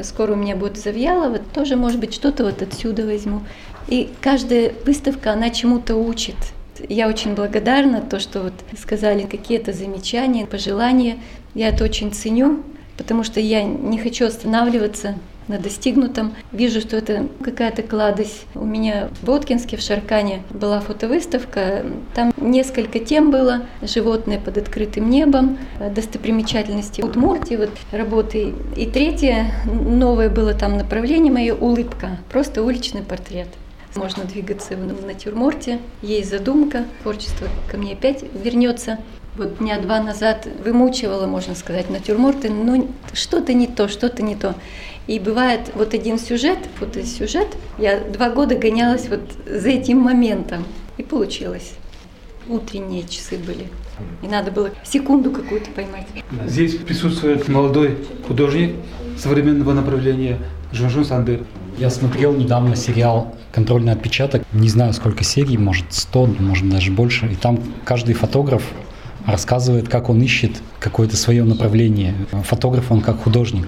Скоро 0.01 0.33
у 0.33 0.35
меня 0.37 0.55
будет 0.55 0.77
Завьялова, 0.77 1.39
тоже, 1.39 1.75
может 1.75 1.99
быть, 1.99 2.13
что-то 2.13 2.45
вот 2.45 2.61
отсюда 2.61 3.05
возьму. 3.05 3.41
И 3.89 4.09
каждая 4.21 4.71
выставка, 4.85 5.33
она 5.33 5.49
чему-то 5.49 5.95
учит. 5.95 6.37
Я 6.87 7.09
очень 7.09 7.35
благодарна, 7.35 7.99
то, 7.99 8.21
что 8.21 8.41
вот 8.41 8.53
сказали 8.81 9.23
какие-то 9.23 9.73
замечания, 9.73 10.45
пожелания. 10.45 11.17
Я 11.53 11.67
это 11.67 11.83
очень 11.83 12.13
ценю 12.13 12.63
потому 12.99 13.23
что 13.23 13.39
я 13.39 13.63
не 13.63 13.97
хочу 13.97 14.25
останавливаться 14.25 15.15
на 15.49 15.59
достигнутом. 15.59 16.33
Вижу, 16.53 16.79
что 16.79 16.95
это 16.95 17.27
какая-то 17.43 17.83
кладость. 17.83 18.45
У 18.55 18.63
меня 18.63 19.09
в 19.19 19.25
Боткинске, 19.25 19.75
в 19.75 19.81
Шаркане 19.81 20.43
была 20.51 20.79
фотовыставка. 20.79 21.85
Там 22.15 22.31
несколько 22.37 22.99
тем 22.99 23.31
было. 23.31 23.63
Животные 23.81 24.39
под 24.39 24.57
открытым 24.57 25.09
небом, 25.09 25.57
достопримечательности 25.93 27.01
Удмуртии, 27.01 27.55
вот 27.55 27.71
работы. 27.91 28.53
И 28.77 28.85
третье, 28.85 29.51
новое 29.65 30.29
было 30.29 30.53
там 30.53 30.77
направление 30.77 31.33
мое, 31.33 31.53
улыбка. 31.53 32.19
Просто 32.31 32.63
уличный 32.63 33.01
портрет. 33.01 33.47
Можно 33.95 34.23
двигаться 34.25 34.75
в 34.75 35.05
натюрморте. 35.05 35.79
Есть 36.03 36.29
задумка, 36.29 36.85
творчество 37.01 37.47
ко 37.71 37.77
мне 37.77 37.93
опять 37.93 38.23
вернется. 38.43 38.99
Вот 39.35 39.57
дня 39.59 39.79
два 39.79 40.01
назад 40.01 40.47
вымучивала, 40.63 41.25
можно 41.25 41.55
сказать, 41.55 41.89
натюрморты, 41.89 42.49
но 42.49 42.87
что-то 43.13 43.53
не 43.53 43.67
то, 43.67 43.87
что-то 43.87 44.21
не 44.21 44.35
то. 44.35 44.53
И 45.07 45.19
бывает 45.19 45.71
вот 45.73 45.93
один 45.93 46.19
сюжет, 46.19 46.59
фотосюжет, 46.79 47.47
я 47.77 47.99
два 47.99 48.29
года 48.29 48.55
гонялась 48.55 49.07
вот 49.09 49.21
за 49.47 49.69
этим 49.69 49.99
моментом, 49.99 50.65
и 50.97 51.03
получилось. 51.03 51.73
Утренние 52.47 53.03
часы 53.07 53.37
были. 53.37 53.67
И 54.21 54.27
надо 54.27 54.51
было 54.51 54.71
секунду 54.83 55.31
какую-то 55.31 55.71
поймать. 55.71 56.07
Здесь 56.45 56.75
присутствует 56.75 57.47
молодой 57.47 57.97
художник 58.27 58.75
современного 59.17 59.73
направления 59.73 60.37
Жунжун 60.71 61.05
Сандыр. 61.05 61.41
Я 61.77 61.89
смотрел 61.89 62.33
недавно 62.33 62.75
сериал 62.75 63.35
«Контрольный 63.51 63.93
отпечаток». 63.93 64.43
Не 64.53 64.69
знаю, 64.69 64.93
сколько 64.93 65.23
серий, 65.23 65.57
может 65.57 65.93
100, 65.93 66.25
может 66.39 66.69
даже 66.69 66.91
больше. 66.91 67.27
И 67.27 67.35
там 67.35 67.59
каждый 67.85 68.13
фотограф 68.13 68.63
рассказывает, 69.25 69.89
как 69.89 70.09
он 70.09 70.21
ищет 70.21 70.51
какое-то 70.79 71.15
свое 71.17 71.43
направление. 71.43 72.15
Фотограф 72.43 72.91
он 72.91 73.01
как 73.01 73.23
художник. 73.23 73.67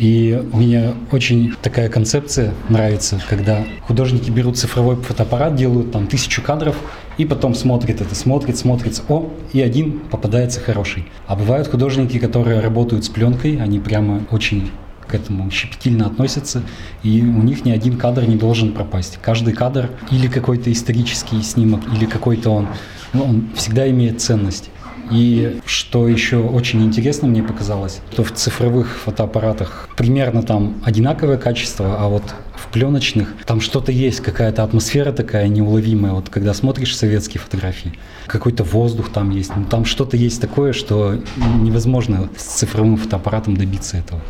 И 0.00 0.42
мне 0.54 0.94
очень 1.12 1.54
такая 1.60 1.90
концепция 1.90 2.54
нравится, 2.70 3.20
когда 3.28 3.66
художники 3.82 4.30
берут 4.30 4.56
цифровой 4.56 4.96
фотоаппарат, 4.96 5.56
делают 5.56 5.92
там 5.92 6.06
тысячу 6.06 6.40
кадров, 6.40 6.74
и 7.18 7.26
потом 7.26 7.54
смотрят 7.54 8.00
это, 8.00 8.14
смотрят, 8.14 8.56
смотрят, 8.56 9.02
о, 9.10 9.30
и 9.52 9.60
один 9.60 10.00
попадается 10.10 10.58
хороший. 10.58 11.06
А 11.26 11.36
бывают 11.36 11.68
художники, 11.68 12.18
которые 12.18 12.60
работают 12.60 13.04
с 13.04 13.10
пленкой, 13.10 13.58
они 13.62 13.78
прямо 13.78 14.22
очень 14.30 14.70
к 15.06 15.14
этому 15.14 15.50
щепетильно 15.50 16.06
относятся, 16.06 16.62
и 17.02 17.20
у 17.20 17.42
них 17.42 17.66
ни 17.66 17.70
один 17.70 17.98
кадр 17.98 18.22
не 18.22 18.36
должен 18.36 18.72
пропасть. 18.72 19.18
Каждый 19.20 19.52
кадр 19.52 19.90
или 20.10 20.28
какой-то 20.28 20.72
исторический 20.72 21.42
снимок, 21.42 21.82
или 21.94 22.06
какой-то 22.06 22.48
он, 22.48 22.68
ну, 23.12 23.24
он 23.24 23.50
всегда 23.54 23.90
имеет 23.90 24.22
ценность. 24.22 24.70
И 25.10 25.60
что 25.66 26.08
еще 26.08 26.38
очень 26.38 26.84
интересно 26.84 27.28
мне 27.28 27.42
показалось, 27.42 28.00
то 28.14 28.22
в 28.22 28.32
цифровых 28.32 28.98
фотоаппаратах 29.04 29.88
примерно 29.96 30.42
там 30.42 30.76
одинаковое 30.84 31.36
качество, 31.36 31.96
а 31.98 32.08
вот 32.08 32.22
в 32.54 32.68
пленочных 32.72 33.34
там 33.46 33.60
что-то 33.60 33.90
есть, 33.90 34.20
какая-то 34.20 34.62
атмосфера 34.62 35.12
такая 35.12 35.48
неуловимая. 35.48 36.12
Вот 36.12 36.28
когда 36.28 36.54
смотришь 36.54 36.96
советские 36.96 37.40
фотографии, 37.40 37.92
какой-то 38.26 38.62
воздух 38.62 39.10
там 39.10 39.30
есть, 39.30 39.56
ну, 39.56 39.64
там 39.64 39.84
что-то 39.84 40.16
есть 40.16 40.40
такое, 40.40 40.72
что 40.72 41.20
невозможно 41.60 42.28
с 42.36 42.44
цифровым 42.44 42.96
фотоаппаратом 42.96 43.56
добиться 43.56 43.96
этого. 43.96 44.20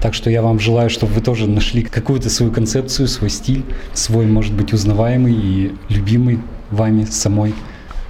Так 0.00 0.14
что 0.14 0.30
я 0.30 0.42
вам 0.42 0.60
желаю, 0.60 0.90
чтобы 0.90 1.14
вы 1.14 1.20
тоже 1.20 1.48
нашли 1.48 1.82
какую-то 1.82 2.30
свою 2.30 2.52
концепцию, 2.52 3.08
свой 3.08 3.30
стиль, 3.30 3.64
свой, 3.94 4.26
может 4.26 4.54
быть, 4.54 4.72
узнаваемый 4.72 5.34
и 5.34 5.72
любимый 5.88 6.38
вами 6.70 7.04
самой. 7.04 7.54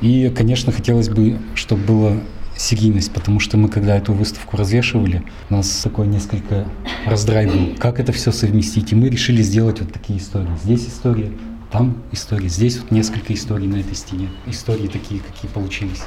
И, 0.00 0.32
конечно, 0.36 0.72
хотелось 0.72 1.08
бы, 1.08 1.38
чтобы 1.54 1.82
была 1.82 2.12
серийность, 2.56 3.12
потому 3.12 3.40
что 3.40 3.56
мы, 3.56 3.68
когда 3.68 3.96
эту 3.96 4.12
выставку 4.12 4.56
развешивали, 4.56 5.22
у 5.48 5.54
нас 5.54 5.68
такой 5.82 6.06
несколько 6.06 6.66
раздрай 7.06 7.46
был, 7.46 7.76
как 7.78 8.00
это 8.00 8.12
все 8.12 8.32
совместить. 8.32 8.92
И 8.92 8.94
мы 8.96 9.08
решили 9.08 9.42
сделать 9.42 9.80
вот 9.80 9.92
такие 9.92 10.18
истории. 10.18 10.48
Здесь 10.62 10.88
история, 10.88 11.30
там 11.70 12.02
история, 12.12 12.48
здесь 12.48 12.78
вот 12.78 12.90
несколько 12.90 13.32
историй 13.32 13.66
на 13.66 13.76
этой 13.76 13.94
стене. 13.94 14.28
Истории 14.46 14.88
такие, 14.88 15.20
какие 15.20 15.50
получились. 15.50 16.02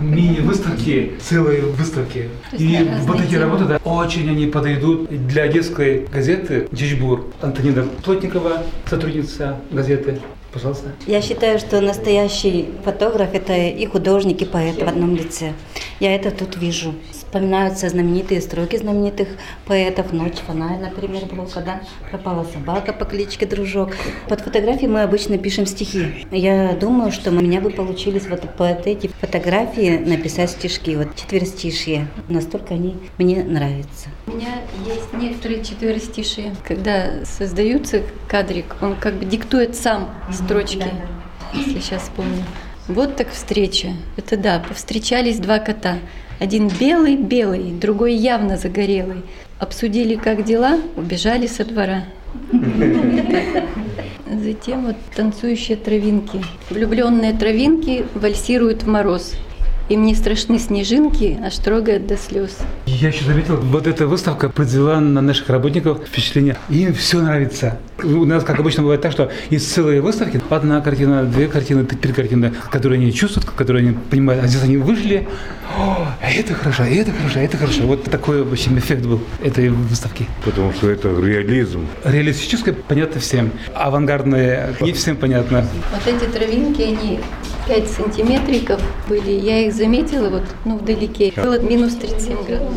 Мини-выставки, 0.00 1.14
целые 1.20 1.62
выставки. 1.62 2.28
И 2.56 2.88
вот 3.00 3.20
эти 3.20 3.34
работы, 3.34 3.64
да, 3.64 3.76
очень 3.78 4.30
они 4.30 4.46
подойдут 4.46 5.08
для 5.26 5.48
детской 5.48 6.06
газеты 6.12 6.68
«Чичбур». 6.74 7.32
Антонина 7.40 7.82
Плотникова, 8.04 8.62
сотрудница 8.88 9.58
газеты, 9.72 10.20
Пожалуйста. 10.52 10.92
Я 11.06 11.22
считаю, 11.22 11.58
что 11.58 11.80
настоящий 11.80 12.68
фотограф– 12.84 13.30
это 13.32 13.54
и 13.54 13.86
художник, 13.86 14.42
и 14.42 14.44
поэт 14.44 14.82
в 14.82 14.86
одном 14.86 15.16
лице. 15.16 15.54
Я 16.02 16.16
это 16.16 16.32
тут 16.32 16.56
вижу. 16.56 16.96
Вспоминаются 17.12 17.88
знаменитые 17.88 18.40
строки 18.40 18.74
знаменитых 18.74 19.28
поэтов. 19.66 20.12
«Ночь 20.12 20.38
фонарь», 20.44 20.80
например, 20.80 21.26
Блока, 21.26 21.60
да? 21.60 21.80
«Пропала 22.10 22.42
собака 22.42 22.92
по 22.92 23.04
кличке 23.04 23.46
Дружок». 23.46 23.90
Под 24.28 24.40
фотографии 24.40 24.86
мы 24.86 25.02
обычно 25.02 25.38
пишем 25.38 25.64
стихи. 25.64 26.26
Я 26.32 26.72
думаю, 26.72 27.12
что 27.12 27.30
у 27.30 27.34
меня 27.34 27.60
бы 27.60 27.70
получились 27.70 28.26
вот 28.26 28.40
под 28.56 28.84
эти 28.88 29.12
фотографии 29.20 29.96
написать 30.04 30.50
стишки, 30.50 30.96
вот 30.96 31.14
четверостишие. 31.14 32.08
Настолько 32.28 32.74
они 32.74 32.96
мне 33.18 33.44
нравятся. 33.44 34.08
У 34.26 34.32
меня 34.32 34.56
есть 34.84 35.12
некоторые 35.12 35.62
четверостишие. 35.62 36.56
Когда 36.66 37.24
создаются 37.24 38.02
кадрик, 38.26 38.74
он 38.80 38.96
как 38.96 39.14
бы 39.14 39.24
диктует 39.24 39.76
сам 39.76 40.10
строчки, 40.32 40.78
да, 40.78 40.86
да. 40.86 41.58
если 41.60 41.78
сейчас 41.78 42.02
вспомню. 42.02 42.42
Вот 42.88 43.16
так 43.16 43.30
встреча. 43.30 43.92
Это 44.16 44.36
да, 44.36 44.58
повстречались 44.58 45.38
два 45.38 45.58
кота. 45.60 45.98
Один 46.40 46.68
белый-белый, 46.68 47.70
другой 47.72 48.14
явно 48.14 48.56
загорелый. 48.56 49.22
Обсудили, 49.60 50.16
как 50.16 50.44
дела, 50.44 50.80
убежали 50.96 51.46
со 51.46 51.64
двора. 51.64 52.04
Затем 54.26 54.86
вот 54.86 54.96
танцующие 55.14 55.76
травинки. 55.76 56.42
Влюбленные 56.70 57.32
травинки 57.32 58.04
вальсируют 58.14 58.82
в 58.82 58.88
мороз. 58.88 59.34
Им 59.92 60.06
не 60.06 60.14
страшны 60.14 60.58
снежинки, 60.58 61.38
аж 61.44 61.54
трогают 61.58 62.06
до 62.06 62.16
слез. 62.16 62.56
Я 62.86 63.08
еще 63.08 63.26
заметил, 63.26 63.56
вот 63.56 63.86
эта 63.86 64.06
выставка 64.06 64.48
произвела 64.48 64.98
на 65.00 65.20
наших 65.20 65.50
работников 65.50 65.98
впечатление. 66.06 66.56
Им 66.70 66.94
все 66.94 67.20
нравится. 67.20 67.78
У 68.02 68.24
нас, 68.24 68.42
как 68.42 68.58
обычно, 68.58 68.84
бывает 68.84 69.02
так, 69.02 69.12
что 69.12 69.30
из 69.50 69.70
целой 69.70 70.00
выставки 70.00 70.40
одна 70.48 70.80
картина, 70.80 71.24
две 71.24 71.46
картины, 71.46 71.84
три 71.84 72.14
картины, 72.14 72.54
которые 72.70 73.02
они 73.02 73.12
чувствуют, 73.12 73.50
которые 73.50 73.86
они 73.86 73.98
понимают. 74.08 74.42
А 74.42 74.46
здесь 74.46 74.62
они 74.62 74.78
вышли, 74.78 75.28
О, 75.78 76.06
это 76.22 76.54
хорошо, 76.54 76.84
это 76.84 77.12
хорошо, 77.12 77.40
это 77.40 77.56
хорошо. 77.58 77.82
Вот 77.82 78.04
такой, 78.04 78.44
в 78.44 78.52
общем, 78.52 78.78
эффект 78.78 79.04
был 79.04 79.20
этой 79.42 79.68
выставки. 79.68 80.26
Потому 80.42 80.72
что 80.72 80.88
это 80.88 81.08
реализм. 81.08 81.86
Реалистическое 82.02 82.72
понятно 82.72 83.20
всем, 83.20 83.52
авангардное 83.74 84.74
не 84.80 84.92
всем 84.94 85.16
понятно. 85.16 85.66
Вот 85.92 86.06
эти 86.06 86.30
травинки, 86.30 86.80
они 86.80 87.20
5 87.66 87.88
сантиметриков 87.88 88.80
были. 89.08 89.30
Я 89.30 89.66
их 89.66 89.74
заметила 89.74 90.28
вот 90.28 90.44
ну, 90.64 90.78
вдалеке. 90.78 91.32
Было 91.36 91.60
минус 91.60 91.94
37 91.94 92.44
градусов. 92.44 92.74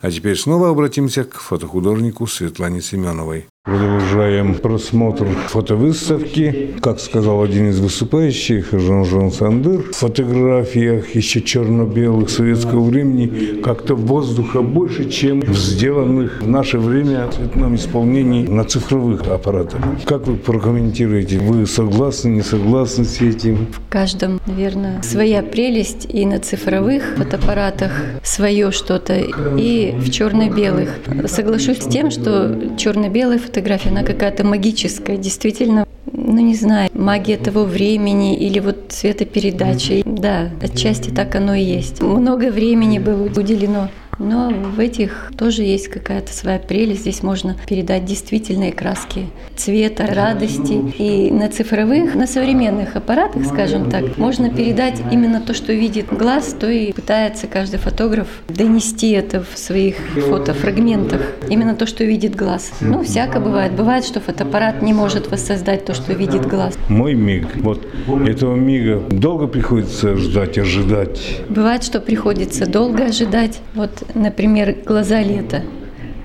А 0.00 0.10
теперь 0.10 0.36
снова 0.36 0.70
обратимся 0.70 1.24
к 1.24 1.40
фотохудожнику 1.40 2.26
Светлане 2.26 2.80
Семеновой. 2.80 3.46
Продолжаем 3.64 4.54
просмотр 4.54 5.26
фотовыставки. 5.48 6.70
Как 6.80 6.98
сказал 7.00 7.42
один 7.42 7.68
из 7.68 7.80
выступающих, 7.80 8.68
Жан-Жан 8.72 9.30
Сандыр, 9.30 9.82
в 9.92 9.96
фотографиях 9.96 11.14
еще 11.14 11.42
черно-белых 11.42 12.30
советского 12.30 12.82
времени 12.82 13.60
как-то 13.60 13.94
воздуха 13.94 14.62
больше, 14.62 15.10
чем 15.10 15.40
в 15.40 15.54
сделанных 15.54 16.40
в 16.40 16.48
наше 16.48 16.78
время 16.78 17.26
в 17.26 17.34
цветном 17.34 17.74
исполнении 17.74 18.46
на 18.46 18.64
цифровых 18.64 19.28
аппаратах. 19.28 19.80
Как 20.06 20.26
вы 20.26 20.36
прокомментируете? 20.36 21.38
Вы 21.38 21.66
согласны, 21.66 22.28
не 22.28 22.42
согласны 22.42 23.04
с 23.04 23.20
этим? 23.20 23.66
В 23.70 23.90
каждом, 23.90 24.40
наверное, 24.46 25.02
своя 25.02 25.42
прелесть 25.42 26.06
и 26.10 26.24
на 26.24 26.38
цифровых 26.38 27.16
фотоаппаратах 27.18 27.92
свое 28.22 28.70
что-то, 28.70 29.18
и 29.58 29.94
в 29.98 30.10
черно-белых. 30.10 30.88
Соглашусь 31.26 31.80
с 31.80 31.86
тем, 31.86 32.10
что 32.10 32.56
черно-белая 32.78 33.38
фотография, 33.58 33.88
она 33.88 34.04
какая-то 34.04 34.44
магическая, 34.44 35.16
действительно 35.16 35.84
ну 36.12 36.40
не 36.40 36.54
знаю, 36.54 36.90
магия 36.94 37.36
того 37.36 37.64
времени 37.64 38.36
или 38.36 38.60
вот 38.60 38.76
цветопередачи. 38.90 40.02
Да, 40.06 40.50
отчасти 40.62 41.10
так 41.10 41.34
оно 41.34 41.54
и 41.54 41.62
есть. 41.62 42.00
Много 42.00 42.50
времени 42.50 42.98
было 42.98 43.24
уделено 43.24 43.88
но 44.18 44.50
в 44.50 44.80
этих 44.80 45.30
тоже 45.36 45.62
есть 45.62 45.88
какая-то 45.88 46.32
своя 46.32 46.58
прелесть. 46.58 47.02
Здесь 47.02 47.22
можно 47.22 47.56
передать 47.68 48.04
действительные 48.04 48.72
краски 48.72 49.26
цвета, 49.56 50.06
радости. 50.06 50.80
И 50.98 51.30
на 51.30 51.48
цифровых, 51.48 52.14
на 52.14 52.26
современных 52.26 52.96
аппаратах, 52.96 53.44
скажем 53.46 53.90
так, 53.90 54.16
можно 54.16 54.50
передать 54.50 55.00
именно 55.10 55.40
то, 55.40 55.54
что 55.54 55.72
видит 55.72 56.06
глаз, 56.08 56.56
то 56.58 56.68
и 56.68 56.92
пытается 56.92 57.46
каждый 57.46 57.78
фотограф 57.78 58.28
донести 58.48 59.10
это 59.10 59.42
в 59.42 59.58
своих 59.58 59.96
фотофрагментах. 60.28 61.20
Именно 61.48 61.74
то, 61.74 61.86
что 61.86 62.04
видит 62.04 62.34
глаз. 62.34 62.72
Ну, 62.80 63.02
всяко 63.02 63.40
бывает. 63.40 63.72
Бывает, 63.72 64.04
что 64.04 64.20
фотоаппарат 64.20 64.82
не 64.82 64.92
может 64.92 65.30
воссоздать 65.30 65.84
то, 65.84 65.94
что 65.94 66.12
видит 66.12 66.46
глаз. 66.46 66.76
Мой 66.88 67.14
миг. 67.14 67.46
Вот 67.56 67.86
этого 68.26 68.56
мига 68.56 69.00
долго 69.10 69.46
приходится 69.46 70.16
ждать, 70.16 70.58
ожидать. 70.58 71.20
Бывает, 71.48 71.82
что 71.84 72.00
приходится 72.00 72.66
долго 72.66 73.06
ожидать. 73.06 73.60
Вот 73.74 74.02
например, 74.14 74.76
глаза 74.84 75.22
лета. 75.22 75.62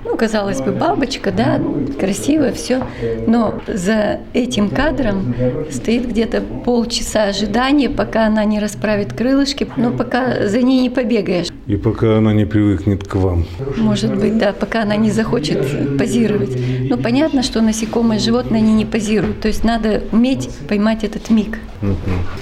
Ну, 0.05 0.17
казалось 0.17 0.61
бы, 0.61 0.71
бабочка, 0.71 1.31
да, 1.31 1.61
красивая, 1.99 2.51
все. 2.53 2.83
Но 3.27 3.61
за 3.67 4.19
этим 4.33 4.69
кадром 4.69 5.33
стоит 5.71 6.07
где-то 6.07 6.41
полчаса 6.65 7.25
ожидания, 7.25 7.89
пока 7.89 8.27
она 8.27 8.43
не 8.45 8.59
расправит 8.59 9.13
крылышки, 9.13 9.67
но 9.77 9.91
пока 9.91 10.47
за 10.47 10.61
ней 10.61 10.81
не 10.81 10.89
побегаешь. 10.89 11.47
И 11.67 11.77
пока 11.77 12.17
она 12.17 12.33
не 12.33 12.45
привыкнет 12.45 13.07
к 13.07 13.15
вам. 13.15 13.45
Может 13.77 14.15
быть, 14.15 14.37
да, 14.37 14.53
пока 14.53 14.83
она 14.83 14.95
не 14.95 15.11
захочет 15.11 15.97
позировать. 15.97 16.57
Ну, 16.89 16.97
понятно, 16.97 17.41
что 17.43 17.61
насекомые, 17.61 18.19
животные, 18.19 18.61
они 18.61 18.73
не 18.73 18.85
позируют. 18.85 19.39
То 19.39 19.47
есть 19.47 19.63
надо 19.63 20.03
уметь 20.11 20.49
поймать 20.67 21.03
этот 21.03 21.29
миг. 21.29 21.59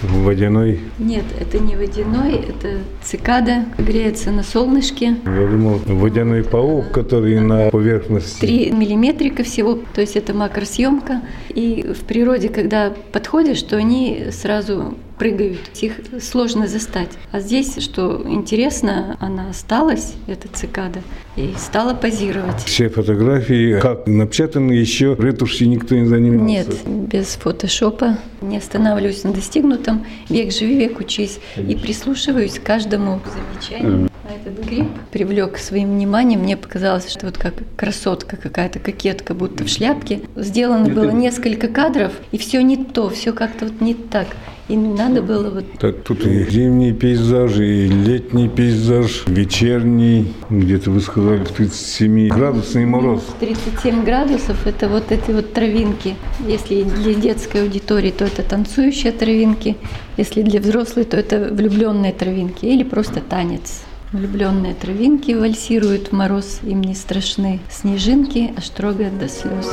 Водяной? 0.04 0.80
Нет, 1.00 1.26
это 1.40 1.60
не 1.60 1.76
водяной, 1.76 2.34
это 2.36 2.78
цикада, 3.04 3.66
греется 3.78 4.32
на 4.32 4.44
солнышке. 4.44 5.16
Я 5.26 5.48
думал, 5.48 5.80
водяной 5.86 6.44
паук, 6.44 6.92
который 6.92 7.40
на 7.52 7.70
поверхности. 7.70 8.40
Три 8.40 8.72
миллиметрика 8.72 9.44
всего, 9.44 9.80
то 9.94 10.02
есть 10.02 10.16
это 10.16 10.34
макросъемка. 10.34 11.22
И 11.50 11.94
в 11.94 12.06
природе, 12.06 12.50
когда 12.50 12.94
подходишь, 13.12 13.62
то 13.64 13.78
они 13.78 14.28
сразу 14.32 14.96
прыгают, 15.22 15.60
их 15.82 15.94
сложно 16.20 16.68
застать. 16.68 17.10
А 17.32 17.40
здесь, 17.40 17.78
что 17.78 18.24
интересно, 18.28 19.18
она 19.20 19.52
осталась, 19.52 20.16
эта 20.26 20.48
цикада, 20.48 21.04
и 21.36 21.54
стала 21.60 21.94
позировать. 21.94 22.64
Все 22.66 22.90
фотографии, 22.90 23.80
как 23.80 24.08
напечатаны, 24.08 24.72
еще 24.72 25.16
ретуши 25.20 25.68
никто 25.68 25.96
не 25.96 26.06
занимался? 26.06 26.44
Нет, 26.44 27.08
без 27.08 27.28
фотошопа. 27.36 28.18
Не 28.42 28.58
останавливаюсь 28.58 29.24
на 29.24 29.32
достигнутом. 29.32 30.08
Век 30.28 30.52
живи, 30.52 30.76
век 30.76 31.00
учись. 31.00 31.40
И 31.56 31.76
прислушиваюсь 31.76 32.58
к 32.58 32.64
каждому 32.64 33.22
замечанию. 33.26 34.11
Этот 34.32 34.66
гриб 34.66 34.88
привлек 35.12 35.58
своим 35.58 35.96
вниманием. 35.96 36.42
Мне 36.42 36.56
показалось, 36.56 37.10
что 37.12 37.26
вот 37.26 37.38
как 37.38 37.54
красотка 37.76 38.38
какая-то, 38.38 38.80
кокетка, 38.80 39.34
будто 39.34 39.66
в 39.66 39.68
шляпке. 39.68 40.22
Сделано 40.38 40.90
было 40.90 41.12
несколько 41.12 41.68
кадров, 41.68 42.14
и 42.32 42.38
все 42.38 42.62
не 42.62 42.78
то, 42.78 43.10
все 43.10 43.34
как-то 43.34 43.66
вот 43.66 43.82
не 43.82 43.94
так. 43.94 44.28
И 44.70 44.78
надо 44.78 45.22
было 45.22 45.50
вот... 45.50 45.66
Так 45.80 46.04
тут 46.04 46.26
и 46.26 46.50
зимний 46.50 46.94
пейзаж, 46.94 47.58
и 47.58 47.88
летний 47.88 48.48
пейзаж, 48.48 49.24
вечерний, 49.28 50.34
где-то 50.50 50.92
вы 50.92 51.02
сказали, 51.02 51.44
37 51.44 52.30
градусный 52.30 52.86
мороз. 52.86 53.22
37 53.42 54.06
градусов– 54.06 54.56
это 54.66 54.88
вот 54.88 55.12
эти 55.12 55.32
вот 55.32 55.52
травинки. 55.52 56.16
Если 56.48 56.84
для 56.84 57.16
детской 57.16 57.64
аудитории, 57.64 58.12
то 58.12 58.24
это 58.24 58.44
танцующие 58.44 59.12
травинки. 59.12 59.76
Если 60.16 60.42
для 60.42 60.62
взрослой, 60.62 61.04
то 61.04 61.18
это 61.18 61.50
влюбленные 61.52 62.14
травинки 62.14 62.66
или 62.66 62.84
просто 62.84 63.20
танец. 63.20 63.84
Влюбленные 64.12 64.74
травинки 64.74 65.32
вальсируют 65.32 66.10
в 66.10 66.12
мороз, 66.12 66.60
им 66.64 66.82
не 66.82 66.96
страшны 66.96 67.62
снежинки, 67.70 68.54
аж 68.58 68.68
трогают 68.70 69.18
до 69.18 69.30
слез. 69.30 69.72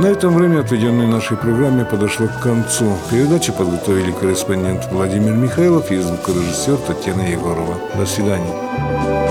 На 0.00 0.06
этом 0.06 0.34
время, 0.34 0.60
отведенное 0.60 1.06
нашей 1.06 1.36
программе, 1.36 1.84
подошло 1.84 2.26
к 2.28 2.40
концу. 2.40 2.96
Передачу 3.10 3.52
подготовили 3.52 4.12
корреспондент 4.12 4.88
Владимир 4.90 5.34
Михайлов 5.34 5.90
и 5.90 5.98
звукорежиссер 5.98 6.78
Татьяна 6.86 7.22
Егорова. 7.22 7.74
До 7.96 8.06
свидания. 8.06 9.27